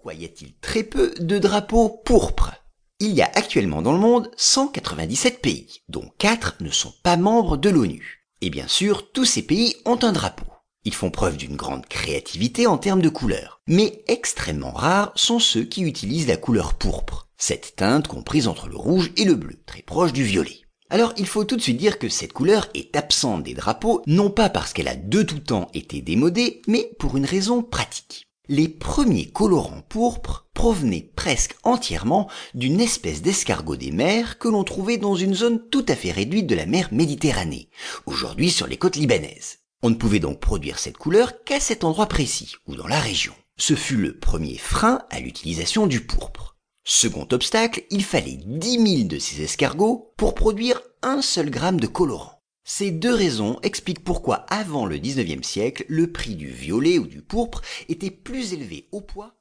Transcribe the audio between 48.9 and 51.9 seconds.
000 de ces escargots pour produire un seul gramme de